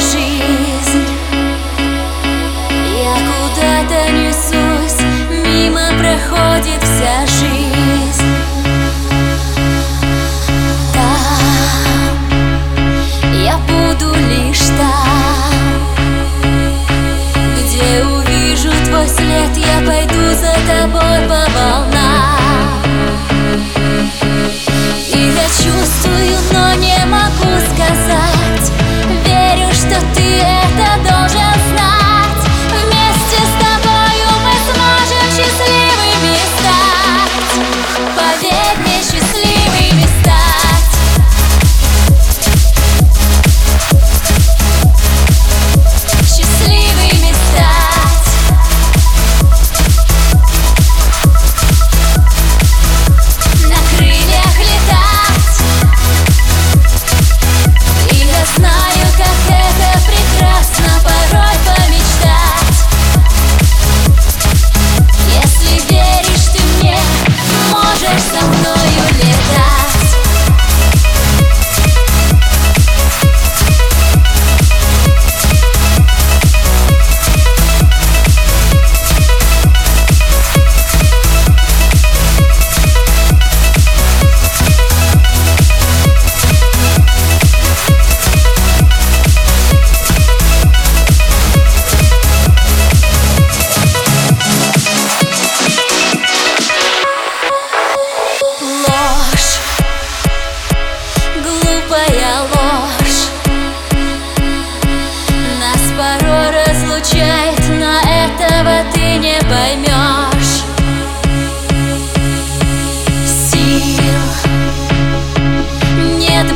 [0.00, 0.29] she
[68.50, 68.79] no.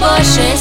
[0.04, 0.58] больше